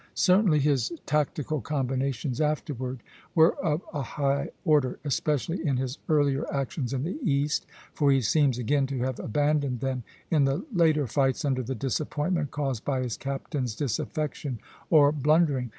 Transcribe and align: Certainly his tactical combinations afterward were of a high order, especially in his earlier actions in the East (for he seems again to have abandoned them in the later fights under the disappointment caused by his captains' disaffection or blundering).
Certainly 0.15 0.61
his 0.61 0.91
tactical 1.05 1.61
combinations 1.61 2.41
afterward 2.41 3.03
were 3.35 3.55
of 3.63 3.83
a 3.93 4.01
high 4.01 4.49
order, 4.65 4.97
especially 5.05 5.63
in 5.63 5.77
his 5.77 5.99
earlier 6.09 6.43
actions 6.51 6.91
in 6.91 7.03
the 7.03 7.19
East 7.21 7.67
(for 7.93 8.11
he 8.11 8.19
seems 8.19 8.57
again 8.57 8.87
to 8.87 8.97
have 9.01 9.19
abandoned 9.19 9.79
them 9.79 10.01
in 10.31 10.45
the 10.45 10.65
later 10.73 11.05
fights 11.05 11.45
under 11.45 11.61
the 11.61 11.75
disappointment 11.75 12.49
caused 12.49 12.83
by 12.83 13.03
his 13.03 13.15
captains' 13.15 13.75
disaffection 13.75 14.57
or 14.89 15.11
blundering). 15.11 15.69